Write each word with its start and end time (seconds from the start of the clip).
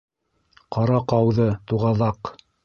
Ҡара 0.75 0.97
ҡауҙы, 1.13 1.47
Туғаҙаҡ! 1.73 2.35